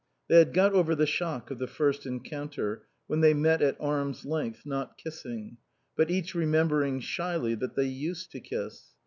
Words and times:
They 0.29 0.39
had 0.39 0.51
got 0.51 0.73
over 0.73 0.95
the 0.95 1.05
shock 1.05 1.51
of 1.51 1.59
the 1.59 1.67
first 1.67 2.07
encounter, 2.07 2.87
when 3.05 3.21
they 3.21 3.35
met 3.35 3.61
at 3.61 3.77
arms' 3.79 4.25
length, 4.25 4.65
not 4.65 4.97
kissing, 4.97 5.57
but 5.95 6.09
each 6.09 6.33
remembering, 6.33 7.01
shyly, 7.01 7.53
that 7.53 7.75
they 7.75 7.85
used 7.85 8.31
to 8.31 8.39
kiss. 8.39 8.95